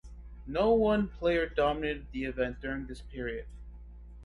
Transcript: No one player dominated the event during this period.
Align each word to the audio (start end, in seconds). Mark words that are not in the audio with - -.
No 0.47 0.73
one 0.73 1.09
player 1.09 1.45
dominated 1.47 2.07
the 2.11 2.23
event 2.25 2.59
during 2.59 2.87
this 2.87 3.01
period. 3.03 3.45